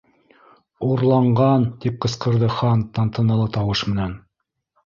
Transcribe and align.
—Урланған! 0.87 1.67
—тип 1.83 2.01
ҡысҡырҙы 2.05 2.51
Хан 2.57 2.81
тантаналы 2.99 3.49
тауыш 3.59 3.85
менән 3.93 4.21